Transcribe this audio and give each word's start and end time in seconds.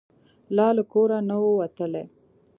لا 0.55 0.67
له 0.77 0.83
کوره 0.91 1.17
نه 1.29 1.35
وو 1.41 1.51
وتلي. 1.59 2.03